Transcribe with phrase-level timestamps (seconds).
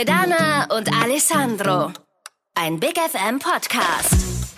[0.00, 1.92] Loredana und Alessandro.
[2.54, 4.56] Ein Big FM Podcast.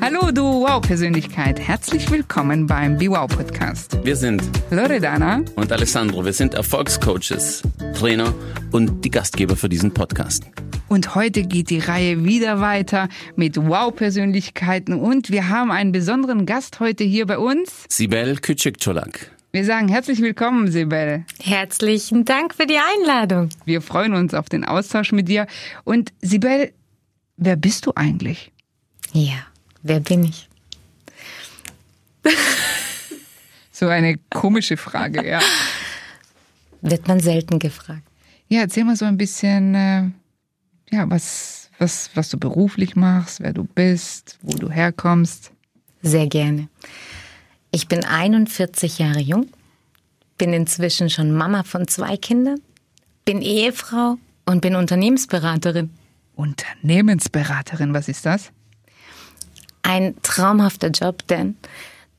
[0.00, 1.58] Hallo, du Wow-Persönlichkeit.
[1.58, 3.98] Herzlich willkommen beim Be Wow Podcast.
[4.04, 6.24] Wir sind Loredana und Alessandro.
[6.24, 7.62] Wir sind Erfolgscoaches,
[7.98, 8.32] Trainer
[8.70, 10.44] und die Gastgeber für diesen Podcast.
[10.86, 16.78] Und heute geht die Reihe wieder weiter mit Wow-Persönlichkeiten und wir haben einen besonderen Gast
[16.78, 17.86] heute hier bei uns.
[17.88, 19.35] Sibel Küçükçolak.
[19.56, 21.24] Wir sagen herzlich willkommen, Sibel.
[21.42, 23.48] Herzlichen Dank für die Einladung.
[23.64, 25.46] Wir freuen uns auf den Austausch mit dir.
[25.82, 26.74] Und Sibel,
[27.38, 28.52] wer bist du eigentlich?
[29.14, 29.46] Ja,
[29.82, 30.50] wer bin ich?
[33.72, 35.40] so eine komische Frage, ja.
[36.82, 38.02] Wird man selten gefragt.
[38.48, 40.02] Ja, erzähl mal so ein bisschen, äh,
[40.90, 45.50] ja, was, was, was du beruflich machst, wer du bist, wo du herkommst.
[46.02, 46.68] Sehr gerne.
[47.76, 49.50] Ich bin 41 Jahre jung,
[50.38, 52.58] bin inzwischen schon Mama von zwei Kindern,
[53.26, 55.90] bin Ehefrau und bin Unternehmensberaterin.
[56.36, 58.50] Unternehmensberaterin, was ist das?
[59.82, 61.58] Ein traumhafter Job, denn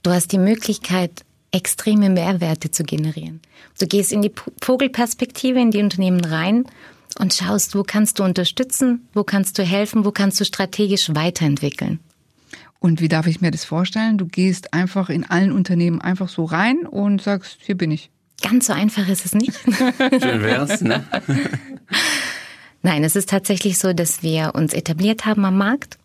[0.04, 3.42] du hast die Möglichkeit, extreme Mehrwerte zu generieren.
[3.80, 6.66] Du gehst in die Vogelperspektive in die Unternehmen rein
[7.18, 12.00] und schaust, wo kannst du unterstützen, wo kannst du helfen, wo kannst du strategisch weiterentwickeln.
[12.80, 14.18] Und wie darf ich mir das vorstellen?
[14.18, 18.10] Du gehst einfach in allen Unternehmen einfach so rein und sagst, hier bin ich.
[18.42, 19.54] Ganz so einfach ist es nicht.
[19.66, 21.04] Schön wär's, ne?
[22.84, 25.98] Nein, es ist tatsächlich so, dass wir uns etabliert haben am Markt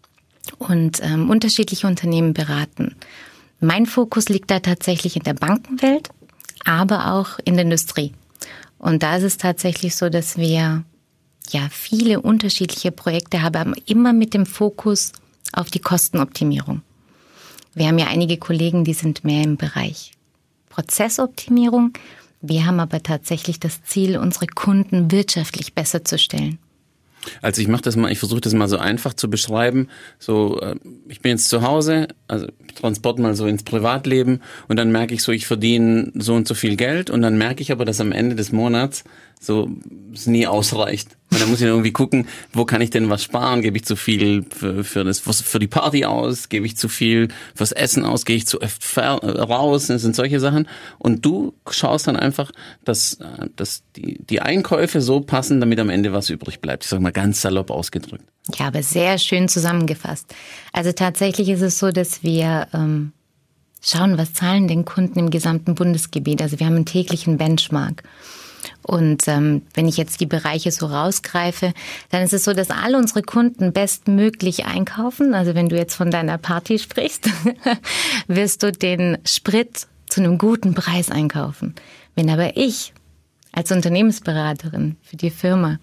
[0.58, 2.96] und ähm, unterschiedliche Unternehmen beraten.
[3.60, 6.08] Mein Fokus liegt da tatsächlich in der Bankenwelt,
[6.64, 8.12] aber auch in der Industrie.
[8.78, 10.82] Und da ist es tatsächlich so, dass wir
[11.50, 15.12] ja viele unterschiedliche Projekte haben, aber immer mit dem Fokus
[15.52, 16.82] auf die Kostenoptimierung.
[17.74, 20.12] Wir haben ja einige Kollegen, die sind mehr im Bereich
[20.68, 21.92] Prozessoptimierung.
[22.40, 26.58] Wir haben aber tatsächlich das Ziel, unsere Kunden wirtschaftlich besser zu stellen.
[27.40, 29.88] Also ich mache das mal, ich versuche das mal so einfach zu beschreiben.
[30.18, 30.74] So, äh,
[31.08, 35.22] ich bin jetzt zu Hause, also Transport mal so ins Privatleben und dann merke ich
[35.22, 38.12] so, ich verdiene so und so viel Geld und dann merke ich aber, dass am
[38.12, 39.04] Ende des Monats
[39.42, 39.68] so
[40.14, 41.16] es nie ausreicht.
[41.32, 43.62] Und dann muss ich irgendwie gucken, wo kann ich denn was sparen?
[43.62, 46.48] Gebe ich zu viel für, für, das, für die Party aus?
[46.48, 48.24] Gebe ich zu viel fürs Essen aus?
[48.24, 49.88] Gehe ich zu oft raus?
[49.88, 50.68] Das sind solche Sachen.
[50.98, 52.52] Und du schaust dann einfach,
[52.84, 53.18] dass,
[53.56, 56.84] dass die, die Einkäufe so passen, damit am Ende was übrig bleibt.
[56.84, 58.24] Ich sage mal ganz salopp ausgedrückt.
[58.58, 60.32] Ja, aber sehr schön zusammengefasst.
[60.72, 63.12] Also tatsächlich ist es so, dass wir ähm,
[63.82, 66.42] schauen, was zahlen denn Kunden im gesamten Bundesgebiet.
[66.42, 68.02] Also wir haben einen täglichen Benchmark.
[68.82, 71.72] Und ähm, wenn ich jetzt die Bereiche so rausgreife,
[72.10, 75.34] dann ist es so, dass alle unsere Kunden bestmöglich einkaufen.
[75.34, 77.30] Also wenn du jetzt von deiner Party sprichst,
[78.26, 81.74] wirst du den Sprit zu einem guten Preis einkaufen.
[82.14, 82.92] Wenn aber ich
[83.52, 85.78] als Unternehmensberaterin für die Firma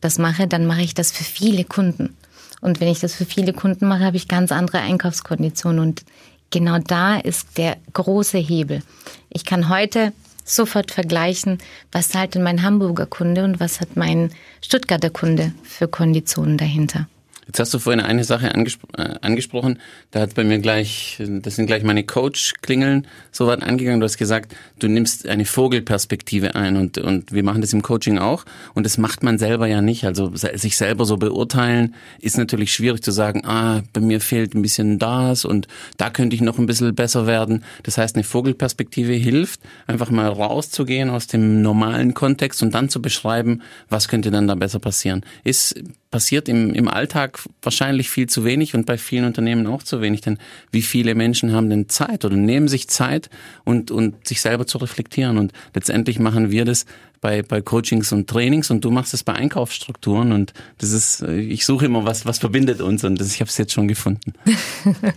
[0.00, 2.16] das mache, dann mache ich das für viele Kunden.
[2.60, 5.80] Und wenn ich das für viele Kunden mache, habe ich ganz andere Einkaufskonditionen.
[5.80, 6.04] Und
[6.50, 8.82] genau da ist der große Hebel.
[9.28, 10.12] Ich kann heute
[10.44, 11.58] sofort vergleichen,
[11.90, 17.08] was zahlt denn mein Hamburger Kunde und was hat mein Stuttgarter Kunde für Konditionen dahinter.
[17.54, 19.78] Jetzt hast du vorhin eine Sache angespro äh, angesprochen,
[20.10, 24.00] da hat bei mir gleich, das sind gleich meine Coach-Klingeln so weit angegangen.
[24.00, 28.18] Du hast gesagt, du nimmst eine Vogelperspektive ein und, und wir machen das im Coaching
[28.18, 28.44] auch
[28.74, 30.04] und das macht man selber ja nicht.
[30.04, 34.62] Also sich selber so beurteilen ist natürlich schwierig zu sagen, ah, bei mir fehlt ein
[34.62, 37.62] bisschen das und da könnte ich noch ein bisschen besser werden.
[37.84, 43.00] Das heißt, eine Vogelperspektive hilft, einfach mal rauszugehen aus dem normalen Kontext und dann zu
[43.00, 45.24] beschreiben, was könnte dann da besser passieren.
[45.44, 45.80] Ist
[46.14, 50.20] passiert im, im Alltag wahrscheinlich viel zu wenig und bei vielen Unternehmen auch zu wenig.
[50.20, 50.38] Denn
[50.70, 53.30] wie viele Menschen haben denn Zeit oder nehmen sich Zeit
[53.64, 55.38] und, und sich selber zu reflektieren?
[55.38, 56.86] Und letztendlich machen wir das
[57.20, 61.66] bei, bei Coachings und Trainings und du machst es bei Einkaufsstrukturen und das ist, ich
[61.66, 64.34] suche immer was, was verbindet uns und das, ich habe es jetzt schon gefunden.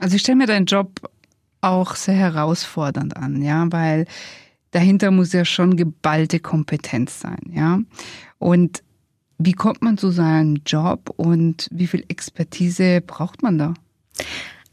[0.00, 1.08] Also ich stelle mir deinen Job
[1.60, 4.06] auch sehr herausfordernd an, ja, weil
[4.72, 7.78] dahinter muss ja schon geballte Kompetenz sein, ja.
[8.38, 8.82] Und
[9.38, 13.74] wie kommt man zu seinem Job und wie viel Expertise braucht man da?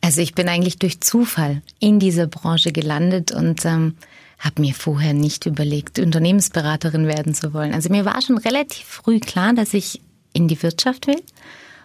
[0.01, 3.95] Also ich bin eigentlich durch Zufall in dieser Branche gelandet und ähm,
[4.39, 7.73] habe mir vorher nicht überlegt, Unternehmensberaterin werden zu wollen.
[7.73, 10.01] Also mir war schon relativ früh klar, dass ich
[10.33, 11.21] in die Wirtschaft will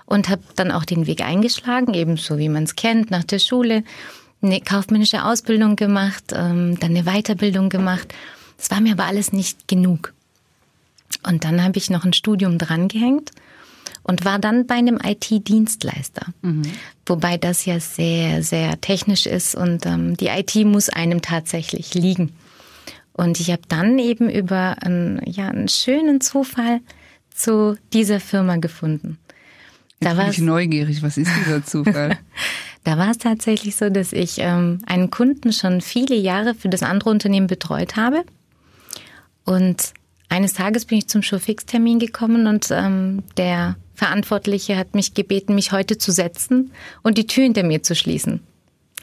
[0.06, 3.84] und habe dann auch den Weg eingeschlagen, ebenso wie man es kennt, nach der Schule
[4.40, 8.14] eine kaufmännische Ausbildung gemacht, ähm, dann eine Weiterbildung gemacht.
[8.56, 10.14] Das war mir aber alles nicht genug.
[11.26, 13.32] Und dann habe ich noch ein Studium drangehängt
[14.03, 16.26] und war dann bei einem IT-Dienstleister.
[16.43, 16.62] Mhm.
[17.06, 22.32] Wobei das ja sehr, sehr technisch ist und ähm, die IT muss einem tatsächlich liegen.
[23.12, 26.81] Und ich habe dann eben über einen, ja, einen schönen Zufall
[27.35, 29.19] zu dieser Firma gefunden.
[30.00, 31.03] Da Jetzt bin ich neugierig.
[31.03, 32.19] Was ist dieser Zufall?
[32.85, 36.82] da war es tatsächlich so, dass ich ähm, einen Kunden schon viele Jahre für das
[36.82, 38.25] andere Unternehmen betreut habe.
[39.44, 39.94] Und
[40.28, 45.73] eines Tages bin ich zum Showfix-Termin gekommen und ähm, der Verantwortliche hat mich gebeten, mich
[45.73, 48.40] heute zu setzen und die Tür hinter mir zu schließen.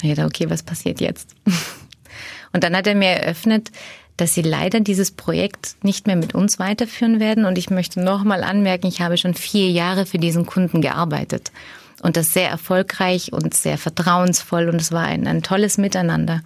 [0.01, 1.35] Ich dachte, okay, was passiert jetzt?
[2.53, 3.71] Und dann hat er mir eröffnet,
[4.17, 7.45] dass sie leider dieses Projekt nicht mehr mit uns weiterführen werden.
[7.45, 11.51] Und ich möchte nochmal anmerken, ich habe schon vier Jahre für diesen Kunden gearbeitet.
[12.01, 14.69] Und das sehr erfolgreich und sehr vertrauensvoll.
[14.69, 16.41] Und es war ein, ein tolles Miteinander.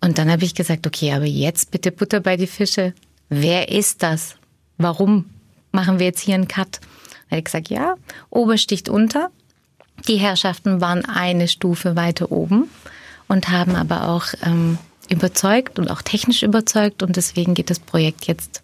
[0.00, 2.92] Und dann habe ich gesagt, okay, aber jetzt bitte Butter bei die Fische.
[3.28, 4.36] Wer ist das?
[4.78, 5.26] Warum
[5.72, 6.80] machen wir jetzt hier einen Cut?
[6.80, 7.96] Da habe ich gesagt, ja,
[8.30, 9.30] Obersticht unter.
[10.08, 12.68] Die Herrschaften waren eine Stufe weiter oben
[13.28, 14.78] und haben aber auch ähm,
[15.08, 18.62] überzeugt und auch technisch überzeugt und deswegen geht das Projekt jetzt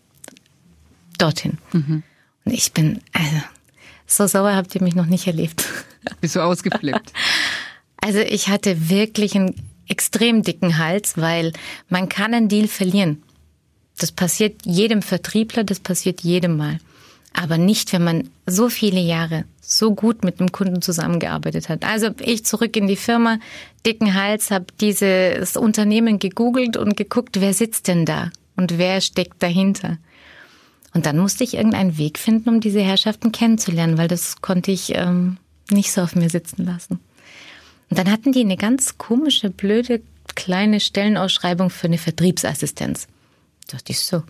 [1.19, 1.59] dorthin.
[1.73, 2.03] Mhm.
[2.45, 3.37] Und ich bin, also,
[4.07, 5.67] so sauer habt ihr mich noch nicht erlebt.
[6.21, 7.13] Bist du ausgeflippt?
[7.97, 9.55] Also ich hatte wirklich einen
[9.89, 11.53] extrem dicken Hals, weil
[11.89, 13.23] man kann einen Deal verlieren.
[14.03, 16.81] Das passiert jedem Vertriebler, das passiert jedem Mal.
[17.35, 21.85] Aber nicht, wenn man so viele Jahre so gut mit dem Kunden zusammengearbeitet hat.
[21.85, 23.39] Also ich zurück in die Firma,
[23.87, 29.41] dicken Hals, habe dieses Unternehmen gegoogelt und geguckt, wer sitzt denn da und wer steckt
[29.41, 29.99] dahinter.
[30.95, 34.97] Und dann musste ich irgendeinen Weg finden, um diese Herrschaften kennenzulernen, weil das konnte ich
[34.97, 35.37] ähm,
[35.71, 36.99] nicht so auf mir sitzen lassen.
[37.89, 40.03] Und dann hatten die eine ganz komische, blöde,
[40.35, 43.07] kleine Stellenausschreibung für eine Vertriebsassistenz.
[43.73, 44.23] Da dachte ich so,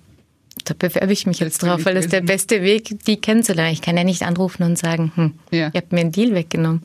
[0.64, 3.72] da bewerbe ich mich jetzt drauf, weil das ist der beste Weg, die kennenzulernen.
[3.72, 5.66] Ich kann ja nicht anrufen und sagen, hm, ja.
[5.66, 6.82] ihr habt mir einen Deal weggenommen.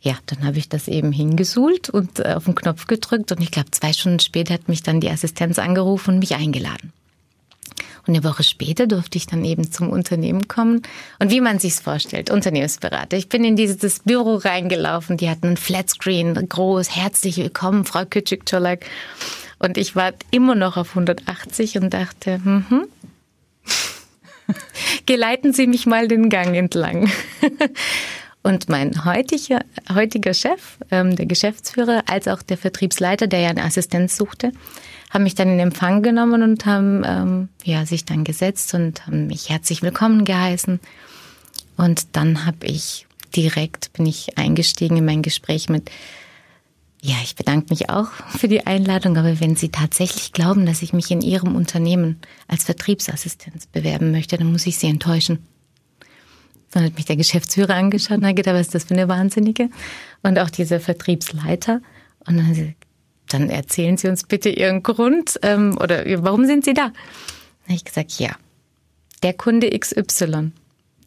[0.00, 3.50] Ja, dann habe ich das eben hingesuhlt und äh, auf den Knopf gedrückt und ich
[3.50, 6.92] glaube, zwei Stunden später hat mich dann die Assistenz angerufen und mich eingeladen.
[8.06, 10.82] Und eine Woche später durfte ich dann eben zum Unternehmen kommen.
[11.18, 13.16] Und wie man sich's vorstellt, Unternehmensberater.
[13.16, 18.84] Ich bin in dieses Büro reingelaufen, die hatten ein Flatscreen, groß, herzlich willkommen, Frau Küçük-Çolak.
[19.58, 22.86] Und ich war immer noch auf 180 und dachte, mhm.
[25.06, 27.10] geleiten Sie mich mal den Gang entlang.
[28.46, 29.58] Und mein heutiger,
[29.92, 34.52] heutiger Chef, ähm, der Geschäftsführer, als auch der Vertriebsleiter, der ja eine Assistenz suchte,
[35.10, 39.26] haben mich dann in Empfang genommen und haben ähm, ja, sich dann gesetzt und haben
[39.26, 40.78] mich herzlich willkommen geheißen.
[41.76, 45.90] Und dann habe ich direkt, bin ich eingestiegen in mein Gespräch mit,
[47.02, 50.92] ja, ich bedanke mich auch für die Einladung, aber wenn Sie tatsächlich glauben, dass ich
[50.92, 55.46] mich in Ihrem Unternehmen als Vertriebsassistenz bewerben möchte, dann muss ich Sie enttäuschen.
[56.70, 59.70] Dann hat mich der Geschäftsführer angeschaut und hat gedacht, was ist das für eine Wahnsinnige?
[60.22, 61.80] Und auch dieser Vertriebsleiter.
[62.26, 62.74] Und dann,
[63.28, 66.86] dann erzählen Sie uns bitte Ihren Grund ähm, oder warum sind Sie da?
[66.86, 66.92] Dann
[67.64, 68.30] habe ich gesagt, ja,
[69.22, 70.52] der Kunde XY.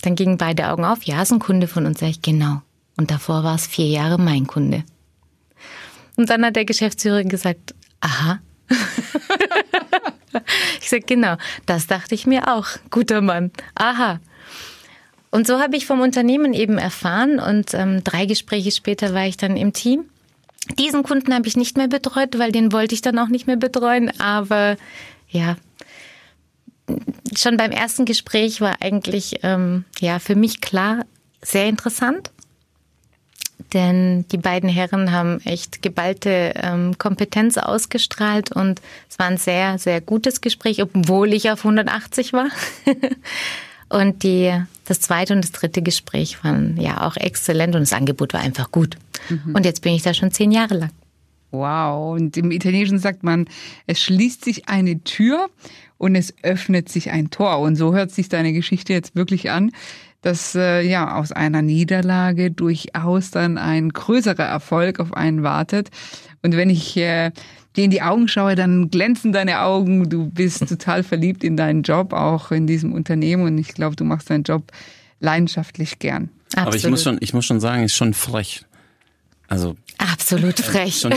[0.02, 2.00] Dann gingen beide Augen auf, ja, ist ein Kunde von uns.
[2.00, 2.62] Sag ich, genau.
[2.96, 4.84] Und davor war es vier Jahre mein Kunde.
[6.20, 8.42] Und dann hat der Geschäftsführer gesagt, aha.
[10.82, 13.52] ich sag genau, das dachte ich mir auch, guter Mann.
[13.76, 14.20] Aha.
[15.32, 19.38] Und so habe ich vom Unternehmen eben erfahren und ähm, drei Gespräche später war ich
[19.38, 20.10] dann im Team.
[20.78, 23.56] Diesen Kunden habe ich nicht mehr betreut, weil den wollte ich dann auch nicht mehr
[23.56, 24.12] betreuen.
[24.20, 24.76] Aber
[25.30, 25.56] ja,
[27.34, 31.06] schon beim ersten Gespräch war eigentlich ähm, ja für mich klar
[31.42, 32.30] sehr interessant
[33.74, 39.78] denn die beiden Herren haben echt geballte ähm, Kompetenz ausgestrahlt und es war ein sehr,
[39.78, 42.48] sehr gutes Gespräch, obwohl ich auf 180 war.
[43.90, 44.54] und die,
[44.86, 48.72] das zweite und das dritte Gespräch waren ja auch exzellent und das Angebot war einfach
[48.72, 48.98] gut.
[49.30, 49.56] Mhm.
[49.56, 50.92] Und jetzt bin ich da schon zehn Jahre lang.
[51.52, 53.48] Wow, und im Italienischen sagt man,
[53.88, 55.50] es schließt sich eine Tür
[55.98, 57.60] und es öffnet sich ein Tor.
[57.60, 59.72] Und so hört sich deine Geschichte jetzt wirklich an
[60.22, 65.90] dass äh, ja aus einer Niederlage durchaus dann ein größerer Erfolg auf einen wartet.
[66.42, 67.32] Und wenn ich äh,
[67.76, 70.10] dir in die Augen schaue, dann glänzen deine Augen.
[70.10, 73.44] Du bist total verliebt in deinen Job, auch in diesem Unternehmen.
[73.44, 74.72] Und ich glaube, du machst deinen Job
[75.20, 76.30] leidenschaftlich gern.
[76.54, 76.68] Absolut.
[76.68, 78.66] Aber ich muss schon, ich muss schon sagen, ist schon frech.
[79.48, 81.00] Also absolut frech.
[81.00, 81.14] Schon,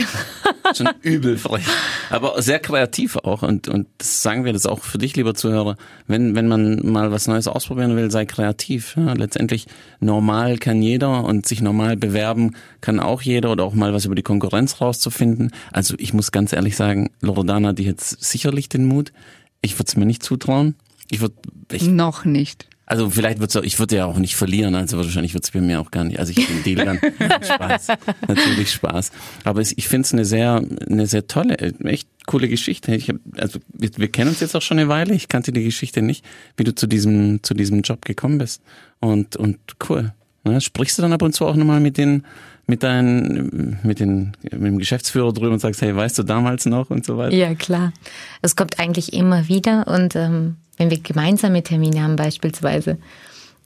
[0.75, 1.65] schon übel frech.
[2.09, 3.43] Aber sehr kreativ auch.
[3.43, 5.77] Und, und sagen wir das auch für dich, lieber Zuhörer.
[6.07, 8.95] Wenn, wenn man mal was Neues ausprobieren will, sei kreativ.
[8.95, 9.67] Ja, letztendlich
[9.99, 14.15] normal kann jeder und sich normal bewerben kann auch jeder oder auch mal was über
[14.15, 15.51] die Konkurrenz rauszufinden.
[15.71, 19.13] Also ich muss ganz ehrlich sagen, Loredana, die hat sicherlich den Mut.
[19.61, 20.75] Ich würde es mir nicht zutrauen.
[21.09, 21.35] Ich würde
[21.83, 22.67] noch nicht.
[22.85, 25.79] Also vielleicht wird's auch, ich würde ja auch nicht verlieren, also wahrscheinlich wird's bei mir
[25.79, 26.19] auch gar nicht.
[26.19, 26.99] Also ich bin Deal
[27.41, 27.87] Spaß.
[28.27, 29.11] Natürlich Spaß.
[29.45, 32.93] Aber es, ich finde es eine sehr, eine sehr tolle, echt coole Geschichte.
[32.93, 35.13] Ich hab, also wir, wir kennen uns jetzt auch schon eine Weile.
[35.13, 36.25] Ich kannte die Geschichte nicht,
[36.57, 38.61] wie du zu diesem, zu diesem Job gekommen bist.
[38.99, 39.59] Und, und
[39.89, 40.13] cool.
[40.43, 40.59] Ne?
[40.59, 42.25] Sprichst du dann ab und zu auch nochmal mit den,
[42.67, 46.89] mit deinen, mit den, mit dem Geschäftsführer drüber und sagst, hey, weißt du damals noch
[46.89, 47.35] und so weiter?
[47.35, 47.93] Ja, klar.
[48.41, 52.97] Es kommt eigentlich immer wieder und ähm, wenn wir gemeinsame Termine haben beispielsweise,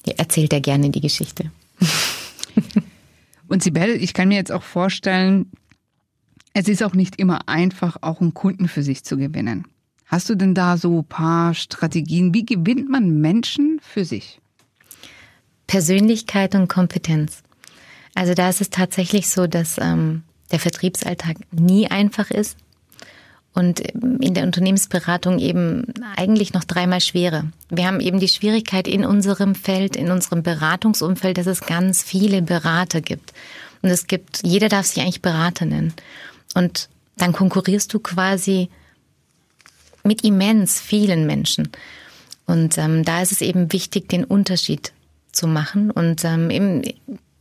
[0.05, 1.51] erzählt er gerne die Geschichte.
[3.47, 5.51] Und Sibel, ich kann mir jetzt auch vorstellen,
[6.53, 9.65] es ist auch nicht immer einfach, auch einen Kunden für sich zu gewinnen.
[10.05, 12.33] Hast du denn da so ein paar Strategien?
[12.33, 14.39] Wie gewinnt man Menschen für sich?
[15.67, 17.43] Persönlichkeit und Kompetenz.
[18.15, 22.57] Also da ist es tatsächlich so, dass ähm, der Vertriebsalltag nie einfach ist
[23.57, 27.45] und in der Unternehmensberatung eben eigentlich noch dreimal schwerer.
[27.69, 32.43] Wir haben eben die Schwierigkeit in unserem Feld, in unserem Beratungsumfeld, dass es ganz viele
[32.43, 33.33] Berater gibt.
[33.81, 35.95] Und es gibt, jeder darf sich eigentlich Berater nennen.
[36.53, 36.87] Und
[37.17, 38.69] dann konkurrierst du quasi
[40.03, 41.69] mit immens vielen Menschen.
[42.45, 44.93] Und ähm, da ist es eben wichtig, den Unterschied
[45.31, 45.89] zu machen.
[45.89, 46.83] Und ähm, eben,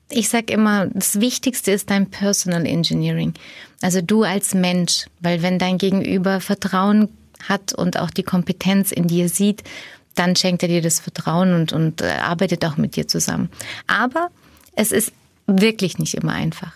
[0.09, 3.35] ich sage immer, das Wichtigste ist dein Personal Engineering.
[3.81, 7.09] Also du als Mensch, weil wenn dein Gegenüber Vertrauen
[7.49, 9.63] hat und auch die Kompetenz in dir sieht,
[10.15, 13.51] dann schenkt er dir das Vertrauen und, und äh, arbeitet auch mit dir zusammen.
[13.87, 14.31] Aber
[14.75, 15.13] es ist
[15.47, 16.73] wirklich nicht immer einfach.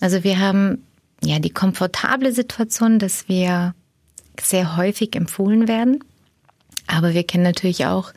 [0.00, 0.84] Also wir haben
[1.22, 3.74] ja die komfortable Situation, dass wir
[4.40, 6.02] sehr häufig empfohlen werden.
[6.86, 8.12] Aber wir kennen natürlich auch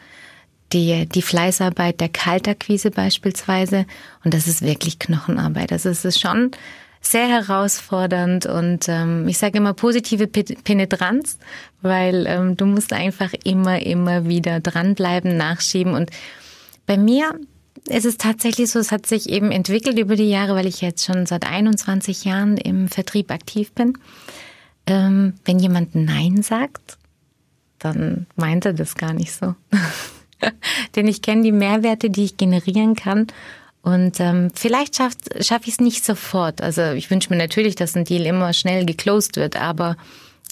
[0.74, 3.86] die, die Fleißarbeit der Kaltakquise beispielsweise.
[4.24, 5.72] Und das ist wirklich Knochenarbeit.
[5.72, 6.52] Also es ist schon
[7.02, 11.40] sehr herausfordernd und ähm, ich sage immer positive Penetranz,
[11.82, 15.96] weil ähm, du musst einfach immer, immer wieder dranbleiben, nachschieben.
[15.96, 16.12] Und
[16.86, 17.34] bei mir
[17.88, 21.04] ist es tatsächlich so, es hat sich eben entwickelt über die Jahre, weil ich jetzt
[21.04, 23.98] schon seit 21 Jahren im Vertrieb aktiv bin.
[24.86, 26.98] Ähm, wenn jemand Nein sagt,
[27.80, 29.56] dann meint er das gar nicht so.
[30.96, 33.28] Denn ich kenne die Mehrwerte, die ich generieren kann.
[33.84, 36.62] Und ähm, vielleicht schaffe schaff ich es nicht sofort.
[36.62, 39.98] Also ich wünsche mir natürlich, dass ein Deal immer schnell geclosed wird, aber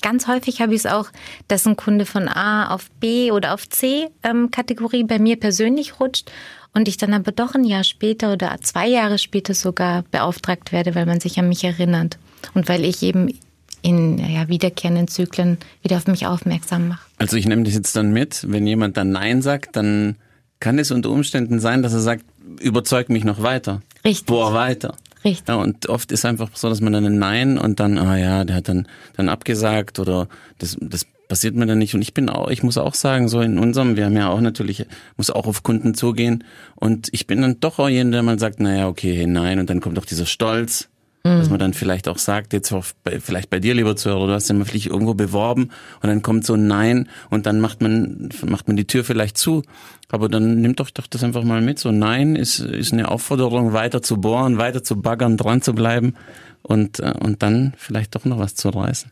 [0.01, 1.09] ganz häufig habe ich es auch,
[1.47, 5.99] dass ein Kunde von A auf B oder auf C ähm, Kategorie bei mir persönlich
[5.99, 6.31] rutscht
[6.73, 10.95] und ich dann aber doch ein Jahr später oder zwei Jahre später sogar beauftragt werde,
[10.95, 12.17] weil man sich an mich erinnert
[12.53, 13.37] und weil ich eben
[13.81, 17.01] in ja, wiederkehrenden Zyklen wieder auf mich aufmerksam mache.
[17.17, 20.15] Also ich nehme das jetzt dann mit, wenn jemand dann Nein sagt, dann
[20.59, 22.25] kann es unter Umständen sein, dass er sagt,
[22.59, 23.81] überzeug mich noch weiter.
[24.03, 24.25] Richtig.
[24.25, 24.95] Boah, weiter.
[25.23, 25.47] Richtig.
[25.47, 28.43] Ja, und oft ist einfach so, dass man dann ein Nein und dann, ah ja,
[28.45, 31.93] der hat dann, dann abgesagt oder das, das passiert mir dann nicht.
[31.93, 34.41] Und ich bin auch, ich muss auch sagen, so in unserem, wir haben ja auch
[34.41, 36.43] natürlich, muss auch auf Kunden zugehen.
[36.75, 39.59] Und ich bin dann doch auch jemand, der mal sagt, naja, okay, nein.
[39.59, 40.89] Und dann kommt auch dieser Stolz.
[41.23, 41.39] Mhm.
[41.39, 42.73] Dass man dann vielleicht auch sagt, jetzt
[43.03, 45.69] bei, vielleicht bei dir, lieber Zuhörer, du hast ja mal vielleicht irgendwo beworben
[46.01, 49.37] und dann kommt so ein Nein und dann macht man, macht man die Tür vielleicht
[49.37, 49.63] zu.
[50.09, 51.77] Aber dann nimmt doch, doch das einfach mal mit.
[51.77, 56.15] So Nein ist, ist eine Aufforderung, weiter zu bohren, weiter zu baggern, dran zu bleiben
[56.61, 59.11] und, äh, und dann vielleicht doch noch was zu reißen.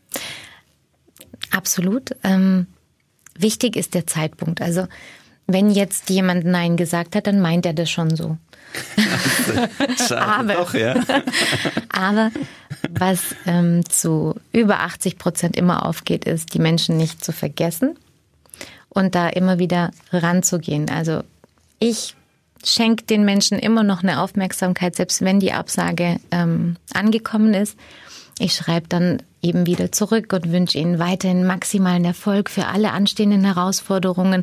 [1.50, 2.16] Absolut.
[2.24, 2.66] Ähm,
[3.38, 4.62] wichtig ist der Zeitpunkt.
[4.62, 4.86] Also
[5.46, 8.38] wenn jetzt jemand Nein gesagt hat, dann meint er das schon so.
[10.10, 10.94] Aber, doch, ja.
[11.88, 12.30] aber
[12.90, 17.96] was ähm, zu über 80 Prozent immer aufgeht, ist, die Menschen nicht zu vergessen
[18.88, 20.90] und da immer wieder ranzugehen.
[20.90, 21.22] Also
[21.78, 22.14] ich
[22.64, 27.76] schenke den Menschen immer noch eine Aufmerksamkeit, selbst wenn die Absage ähm, angekommen ist.
[28.38, 33.44] Ich schreibe dann eben wieder zurück und wünsche ihnen weiterhin maximalen Erfolg für alle anstehenden
[33.44, 34.42] Herausforderungen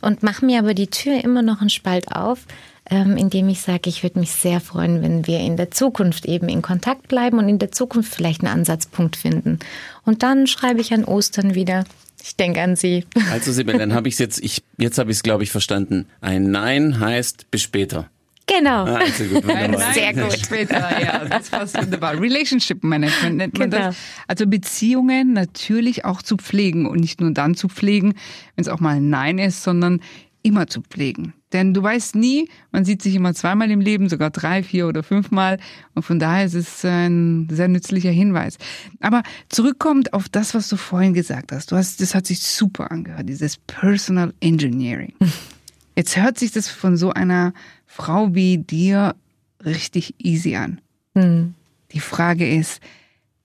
[0.00, 2.46] und mache mir aber die Tür immer noch einen Spalt auf,
[2.90, 6.60] indem ich sage, ich würde mich sehr freuen, wenn wir in der Zukunft eben in
[6.62, 9.60] Kontakt bleiben und in der Zukunft vielleicht einen Ansatzpunkt finden.
[10.04, 11.84] Und dann schreibe ich an Ostern wieder.
[12.22, 13.04] Ich denke an Sie.
[13.30, 16.06] Also Sibylle, dann habe ich es jetzt, ich, jetzt habe ich es, glaube ich, verstanden.
[16.20, 18.10] Ein Nein heißt bis später.
[18.46, 18.84] Genau.
[18.84, 19.76] Ah, also gut, Nein.
[19.94, 20.32] Sehr gut.
[20.32, 22.20] Später, ja, das passt wunderbar.
[22.20, 23.84] Relationship Management nennt man Genau.
[23.86, 23.96] das.
[24.26, 28.14] Also Beziehungen natürlich auch zu pflegen und nicht nur dann zu pflegen,
[28.56, 30.00] wenn es auch mal ein Nein ist, sondern
[30.42, 31.34] immer zu pflegen.
[31.52, 35.02] Denn du weißt nie, man sieht sich immer zweimal im Leben, sogar drei, vier oder
[35.02, 35.58] fünfmal.
[35.94, 38.56] Und von daher ist es ein sehr nützlicher Hinweis.
[39.00, 41.72] Aber zurückkommt auf das, was du vorhin gesagt hast.
[41.72, 45.14] Du hast, das hat sich super angehört, dieses Personal Engineering.
[45.96, 47.52] Jetzt hört sich das von so einer
[47.86, 49.16] Frau wie dir
[49.64, 50.80] richtig easy an.
[51.14, 51.54] Hm.
[51.92, 52.80] Die Frage ist,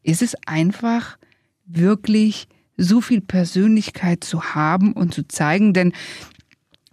[0.03, 1.17] ist es einfach
[1.65, 2.47] wirklich
[2.77, 5.73] so viel Persönlichkeit zu haben und zu zeigen?
[5.73, 5.93] Denn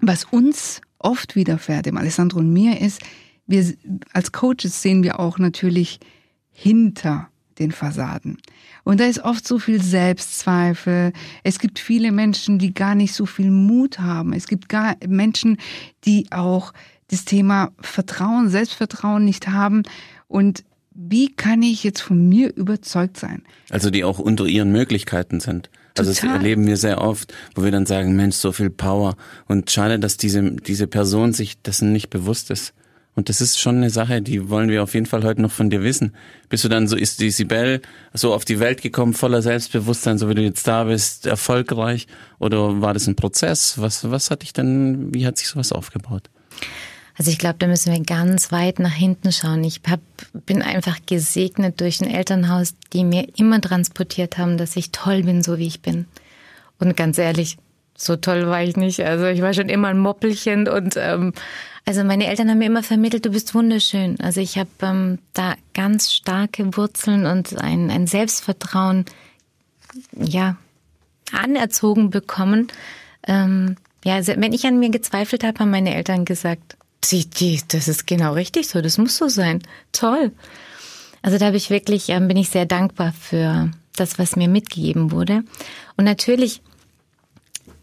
[0.03, 3.01] was uns oft widerfährt, dem Alessandro und mir, ist,
[3.47, 3.73] wir
[4.13, 6.01] als Coaches sehen wir auch natürlich
[6.51, 7.29] hinter
[7.59, 8.39] den Fassaden.
[8.85, 11.13] Und da ist oft so viel Selbstzweifel.
[11.45, 14.33] Es gibt viele Menschen, die gar nicht so viel Mut haben.
[14.33, 15.59] Es gibt gar Menschen,
[16.05, 16.73] die auch
[17.09, 19.83] das Thema Vertrauen, Selbstvertrauen nicht haben.
[20.29, 23.43] Und wie kann ich jetzt von mir überzeugt sein?
[23.71, 25.71] Also die auch unter ihren Möglichkeiten sind.
[25.99, 29.17] Also das erleben wir sehr oft, wo wir dann sagen, Mensch, so viel Power.
[29.47, 32.73] Und schade, dass diese, diese Person sich dessen nicht bewusst ist.
[33.15, 35.69] Und das ist schon eine Sache, die wollen wir auf jeden Fall heute noch von
[35.69, 36.15] dir wissen.
[36.49, 37.83] Bist du dann so, ist die Sibel
[38.15, 42.07] so auf die Welt gekommen, voller Selbstbewusstsein, so wie du jetzt da bist, erfolgreich?
[42.39, 43.75] Oder war das ein Prozess?
[43.77, 46.31] Was, was hat dich denn, wie hat sich sowas aufgebaut?
[47.19, 49.65] Also ich glaube, da müssen wir ganz weit nach hinten schauen.
[49.65, 50.01] Ich hab,
[50.33, 55.43] bin einfach gesegnet durch ein Elternhaus, die mir immer transportiert haben, dass ich toll bin,
[55.43, 56.07] so wie ich bin.
[56.79, 57.59] Und ganz ehrlich,
[57.95, 59.01] so toll war ich nicht.
[59.01, 61.33] Also ich war schon immer ein Moppelchen und ähm,
[61.85, 64.19] also meine Eltern haben mir immer vermittelt, du bist wunderschön.
[64.21, 69.05] Also ich habe ähm, da ganz starke Wurzeln und ein, ein Selbstvertrauen,
[70.17, 70.57] ja,
[71.33, 72.69] anerzogen bekommen.
[73.27, 77.61] Ähm, ja, also wenn ich an mir gezweifelt habe, haben meine Eltern gesagt, die, die,
[77.69, 79.63] das ist genau richtig so, das muss so sein.
[79.93, 80.33] Toll.
[81.23, 85.11] Also da habe ich wirklich, ähm, bin ich sehr dankbar für das, was mir mitgegeben
[85.13, 85.45] wurde.
[85.97, 86.63] Und natürlich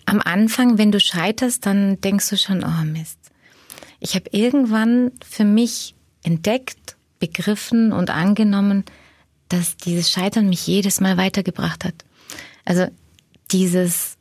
[0.05, 3.19] am Anfang, wenn du scheiterst, dann denkst du schon, oh Mist,
[3.99, 8.85] ich habe irgendwann für mich entdeckt, begriffen und angenommen,
[9.49, 12.05] dass dieses Scheitern mich jedes Mal weitergebracht hat.
[12.65, 12.87] Also
[13.51, 14.17] dieses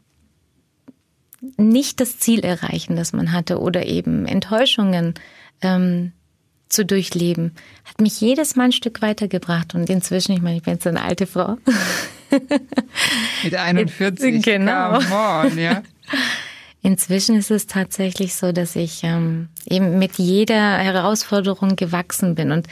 [1.57, 5.15] nicht das Ziel erreichen, das man hatte, oder eben Enttäuschungen
[5.63, 6.13] ähm,
[6.69, 7.55] zu durchleben,
[7.85, 9.75] hat mich jedes Mal ein Stück weitergebracht.
[9.75, 11.57] Und inzwischen, ich meine, ich bin jetzt eine alte Frau.
[13.43, 14.43] Mit 41.
[14.43, 14.99] Genau.
[14.99, 15.83] On, ja.
[16.83, 22.53] Inzwischen ist es tatsächlich so, dass ich ähm, eben mit jeder Herausforderung gewachsen bin.
[22.53, 22.69] Und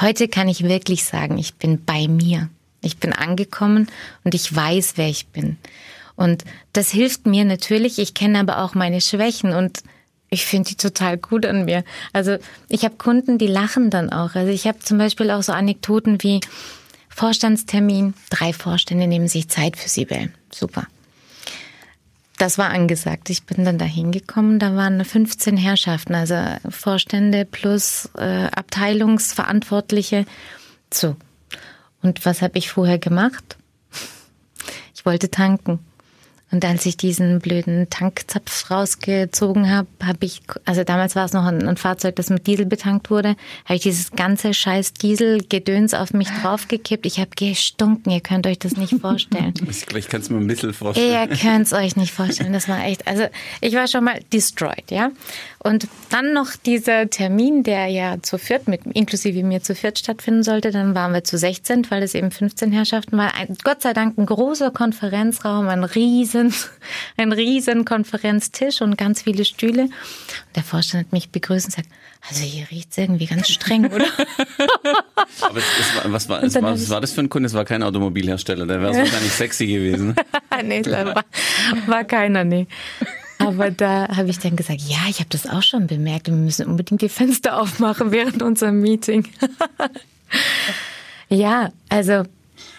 [0.00, 2.48] heute kann ich wirklich sagen, ich bin bei mir.
[2.80, 3.88] Ich bin angekommen
[4.24, 5.58] und ich weiß, wer ich bin.
[6.20, 7.98] Und das hilft mir natürlich.
[7.98, 9.82] Ich kenne aber auch meine Schwächen und
[10.28, 11.82] ich finde die total gut an mir.
[12.12, 12.36] Also
[12.68, 14.34] ich habe Kunden, die lachen dann auch.
[14.34, 16.40] Also ich habe zum Beispiel auch so Anekdoten wie
[17.08, 20.30] Vorstandstermin, drei Vorstände nehmen sich Zeit für Sibel.
[20.52, 20.86] Super.
[22.36, 23.30] Das war angesagt.
[23.30, 26.36] Ich bin dann da hingekommen, da waren 15 Herrschaften, also
[26.68, 30.26] Vorstände plus äh, Abteilungsverantwortliche.
[30.92, 31.16] So.
[32.02, 33.56] Und was habe ich vorher gemacht?
[34.94, 35.78] Ich wollte tanken.
[36.52, 41.44] Und als ich diesen blöden Tankzapf rausgezogen habe, habe ich, also damals war es noch
[41.44, 46.12] ein, ein, Fahrzeug, das mit Diesel betankt wurde, habe ich dieses ganze scheiß Dieselgedöns auf
[46.12, 47.06] mich draufgekippt.
[47.06, 49.54] Ich habe gestunken, ihr könnt euch das nicht vorstellen.
[50.00, 51.30] Ich kann es mir ein bisschen vorstellen.
[51.30, 53.24] Ihr könnt es euch nicht vorstellen, das war echt, also
[53.60, 55.10] ich war schon mal destroyed, ja.
[55.62, 60.42] Und dann noch dieser Termin, der ja zu viert, mit, inklusive mir zu viert stattfinden
[60.42, 63.34] sollte, dann waren wir zu 16, weil es eben 15 Herrschaften war.
[63.34, 66.54] Ein, Gott sei Dank ein großer Konferenzraum, ein riesen,
[67.18, 69.82] ein riesen Konferenztisch und ganz viele Stühle.
[69.82, 69.92] Und
[70.56, 71.88] der Vorstand hat mich begrüßt und sagt,
[72.26, 74.06] also hier riecht's irgendwie ganz streng, oder?
[75.42, 77.48] Aber es, es war, was, war, es war, was war das für ein Kunde?
[77.48, 80.16] Es war kein Automobilhersteller, der wäre wahrscheinlich sexy gewesen.
[80.64, 81.24] nee, war,
[81.86, 82.66] war keiner, nee.
[83.40, 86.66] Aber da habe ich dann gesagt, ja, ich habe das auch schon bemerkt wir müssen
[86.66, 89.26] unbedingt die Fenster aufmachen während unserem Meeting.
[91.28, 92.24] ja, also.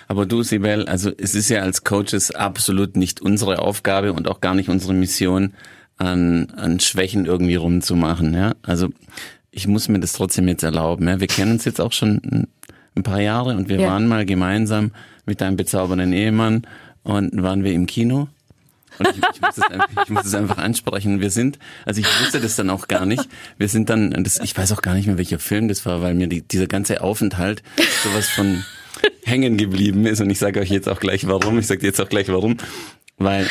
[0.07, 4.41] Aber du, Sibel, also es ist ja als Coaches absolut nicht unsere Aufgabe und auch
[4.41, 5.53] gar nicht unsere Mission,
[6.01, 8.33] an, an Schwächen irgendwie rumzumachen.
[8.33, 8.53] Ja?
[8.63, 8.89] Also
[9.51, 11.07] ich muss mir das trotzdem jetzt erlauben.
[11.07, 11.19] Ja?
[11.19, 12.47] Wir kennen uns jetzt auch schon
[12.95, 13.89] ein paar Jahre und wir ja.
[13.89, 14.91] waren mal gemeinsam
[15.25, 16.63] mit deinem bezaubernden Ehemann
[17.03, 18.27] und waren wir im Kino
[19.01, 21.21] und ich, ich, muss es einfach, ich muss es einfach ansprechen.
[21.21, 23.27] Wir sind, also ich wusste das dann auch gar nicht.
[23.57, 26.13] Wir sind dann, das, ich weiß auch gar nicht mehr, welcher Film das war, weil
[26.13, 27.63] mir die, dieser ganze Aufenthalt
[28.03, 28.63] sowas von
[29.23, 30.21] hängen geblieben ist.
[30.21, 31.59] Und ich sage euch jetzt auch gleich warum.
[31.59, 32.57] Ich sage jetzt auch gleich warum.
[33.17, 33.47] Weil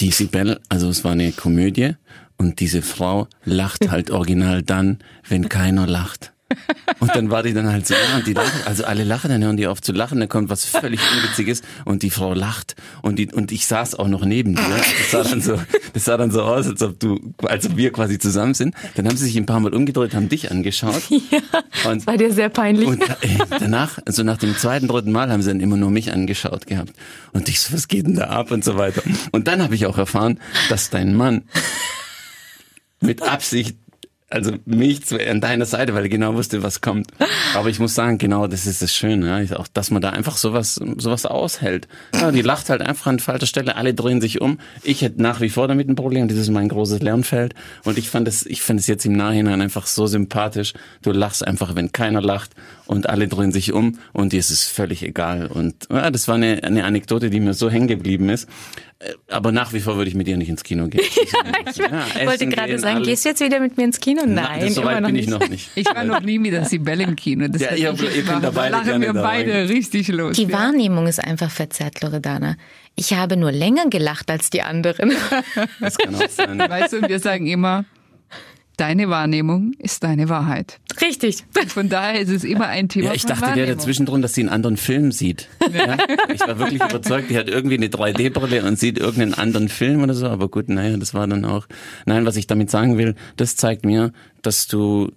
[0.00, 1.96] die Sibel, also es war eine Komödie
[2.36, 6.33] und diese Frau lacht halt original dann, wenn keiner lacht.
[7.00, 9.42] Und dann war die dann halt so, ja, und die lachen, also alle lachen, dann
[9.42, 13.18] hören die auf zu lachen, dann kommt was völlig Unwitziges und die Frau lacht und
[13.18, 14.62] die, und ich saß auch noch neben dir.
[14.98, 15.58] Das sah dann so,
[15.92, 18.74] das sah dann so aus, als ob du, als ob wir quasi zusammen sind.
[18.94, 21.02] Dann haben sie sich ein paar Mal umgedreht, haben dich angeschaut.
[21.30, 22.86] Ja, und, das war dir sehr peinlich.
[22.86, 26.12] Und ey, danach, also nach dem zweiten, dritten Mal haben sie dann immer nur mich
[26.12, 26.92] angeschaut gehabt.
[27.32, 29.02] Und ich so, was geht denn da ab und so weiter.
[29.32, 30.38] Und dann habe ich auch erfahren,
[30.68, 31.42] dass dein Mann
[33.00, 33.76] mit Absicht
[34.30, 37.08] also mich an deiner Seite, weil er genau wusste, was kommt.
[37.54, 40.36] Aber ich muss sagen, genau, das ist das Schöne, ja, auch, dass man da einfach
[40.36, 41.88] sowas, sowas aushält.
[42.14, 44.58] Ja, die lacht halt einfach an falscher Stelle, alle drehen sich um.
[44.82, 47.54] Ich hätte nach wie vor damit ein Problem, das ist mein großes Lernfeld.
[47.84, 50.72] Und ich fand es, ich finde es jetzt im Nachhinein einfach so sympathisch.
[51.02, 52.52] Du lachst einfach, wenn keiner lacht
[52.86, 55.46] und alle drehen sich um und dir ist es völlig egal.
[55.46, 58.48] Und ja, das war eine, eine Anekdote, die mir so hängen geblieben ist.
[58.98, 61.00] Äh, aber nach wie vor würde ich mit dir nicht ins Kino gehen.
[61.70, 63.08] ich ja, wollte gerade sagen, alles.
[63.08, 64.22] gehst du jetzt wieder mit mir ins Kino?
[64.26, 65.70] Nein, Nein so weit bin ich noch nicht.
[65.74, 67.48] Ich war noch nie mit der Sibel im Kino.
[67.48, 70.36] Das ja, ihr, ihr könnt da beide lachen wir beide richtig los.
[70.36, 70.52] Die ja.
[70.52, 72.56] Wahrnehmung ist einfach verzerrt, Loredana.
[72.96, 75.12] Ich habe nur länger gelacht als die anderen.
[75.80, 76.58] Das kann auch sein.
[76.58, 77.84] Weißt du, wir sagen immer,
[78.76, 80.80] deine Wahrnehmung ist deine Wahrheit.
[81.00, 81.44] Richtig.
[81.68, 83.08] Von daher ist es immer ein Thema.
[83.08, 85.48] Ja, ich dachte, der dazwischen drin, dass sie einen anderen Film sieht.
[85.72, 85.96] Ja.
[86.32, 90.14] Ich war wirklich überzeugt, die hat irgendwie eine 3D-Brille und sieht irgendeinen anderen Film oder
[90.14, 90.26] so.
[90.26, 91.66] Aber gut, naja, das war dann auch.
[92.06, 95.10] Nein, was ich damit sagen will, das zeigt mir, dass du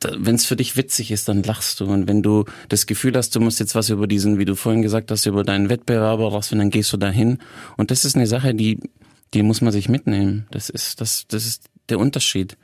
[0.00, 1.84] wenn es für dich witzig ist, dann lachst du.
[1.84, 4.82] Und wenn du das Gefühl hast, du musst jetzt was über diesen, wie du vorhin
[4.82, 7.38] gesagt hast, über deinen Wettbewerber rausfinden, dann gehst du dahin.
[7.76, 8.80] Und das ist eine Sache, die,
[9.34, 10.46] die muss man sich mitnehmen.
[10.50, 12.56] Das ist, das, das ist der Unterschied.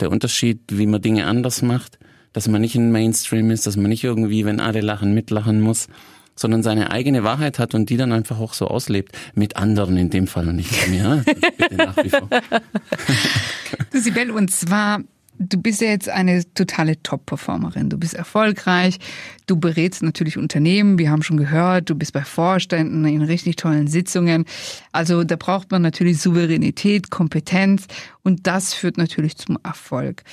[0.00, 1.98] Der Unterschied, wie man Dinge anders macht,
[2.32, 5.88] dass man nicht ein Mainstream ist, dass man nicht irgendwie, wenn alle lachen, mitlachen muss,
[6.36, 9.16] sondern seine eigene Wahrheit hat und die dann einfach auch so auslebt.
[9.34, 11.24] Mit anderen in dem Fall und nicht mit mir.
[11.56, 12.28] Bitte nach wie vor.
[13.92, 15.00] Sibel, und zwar
[15.40, 17.90] Du bist ja jetzt eine totale Top-Performerin.
[17.90, 18.98] Du bist erfolgreich.
[19.46, 20.98] Du berätst natürlich Unternehmen.
[20.98, 24.46] Wir haben schon gehört, du bist bei Vorständen in richtig tollen Sitzungen.
[24.90, 27.86] Also da braucht man natürlich Souveränität, Kompetenz
[28.22, 30.24] und das führt natürlich zum Erfolg.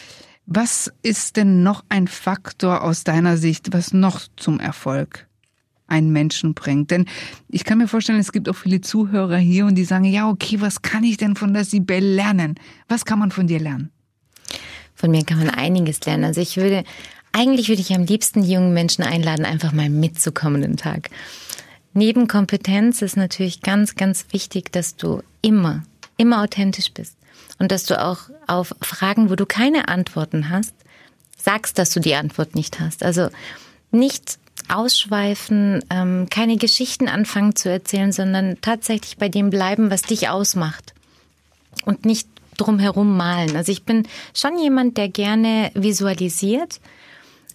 [0.47, 5.27] Was ist denn noch ein Faktor aus deiner Sicht, was noch zum Erfolg
[5.87, 6.91] einen Menschen bringt.
[6.91, 7.05] Denn
[7.47, 10.59] ich kann mir vorstellen, es gibt auch viele Zuhörer hier und die sagen, ja, okay,
[10.59, 12.55] was kann ich denn von der Sibel lernen?
[12.87, 13.91] Was kann man von dir lernen?
[15.05, 16.23] Von mir kann man einiges lernen.
[16.23, 16.83] Also ich würde,
[17.31, 21.11] eigentlich würde ich am liebsten die jungen Menschen einladen, einfach mal mitzukommen den Tag.
[21.93, 25.83] Neben Kompetenz ist natürlich ganz, ganz wichtig, dass du immer,
[26.17, 27.15] immer authentisch bist.
[27.59, 30.73] Und dass du auch auf Fragen, wo du keine Antworten hast,
[31.37, 33.03] sagst, dass du die Antwort nicht hast.
[33.03, 33.29] Also
[33.91, 34.39] nicht
[34.69, 40.95] ausschweifen, ähm, keine Geschichten anfangen zu erzählen, sondern tatsächlich bei dem bleiben, was dich ausmacht.
[41.85, 43.55] Und nicht drumherum malen.
[43.55, 46.79] Also ich bin schon jemand, der gerne visualisiert,